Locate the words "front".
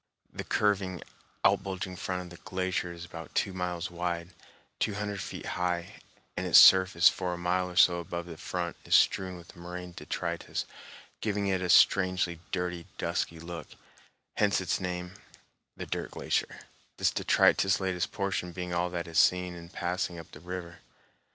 1.95-2.23, 8.35-8.75